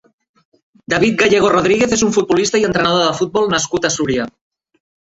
[0.93, 4.31] David Gallego Rodríguez és un futbolista i entrenador de futbol nascut a Súria.